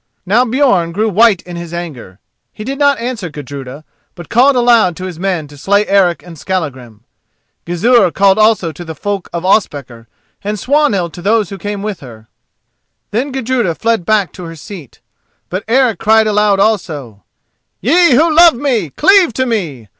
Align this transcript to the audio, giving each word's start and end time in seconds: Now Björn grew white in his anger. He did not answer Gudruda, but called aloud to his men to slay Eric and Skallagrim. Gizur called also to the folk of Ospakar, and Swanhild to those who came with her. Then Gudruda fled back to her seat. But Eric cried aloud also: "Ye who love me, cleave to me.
Now 0.25 0.43
Björn 0.45 0.93
grew 0.93 1.09
white 1.09 1.43
in 1.43 1.57
his 1.57 1.75
anger. 1.75 2.17
He 2.51 2.63
did 2.63 2.79
not 2.79 2.97
answer 2.97 3.29
Gudruda, 3.29 3.83
but 4.15 4.29
called 4.29 4.55
aloud 4.55 4.95
to 4.97 5.03
his 5.05 5.19
men 5.19 5.47
to 5.49 5.57
slay 5.59 5.85
Eric 5.85 6.23
and 6.23 6.39
Skallagrim. 6.39 7.01
Gizur 7.67 8.09
called 8.09 8.39
also 8.39 8.71
to 8.71 8.83
the 8.83 8.95
folk 8.95 9.29
of 9.31 9.45
Ospakar, 9.45 10.07
and 10.43 10.57
Swanhild 10.57 11.13
to 11.13 11.21
those 11.21 11.51
who 11.51 11.59
came 11.59 11.83
with 11.83 11.99
her. 11.99 12.29
Then 13.11 13.31
Gudruda 13.31 13.75
fled 13.75 14.03
back 14.03 14.31
to 14.31 14.45
her 14.45 14.55
seat. 14.55 15.01
But 15.49 15.65
Eric 15.67 15.99
cried 15.99 16.25
aloud 16.25 16.59
also: 16.59 17.23
"Ye 17.79 18.13
who 18.15 18.35
love 18.35 18.55
me, 18.55 18.89
cleave 18.89 19.33
to 19.33 19.45
me. 19.45 19.87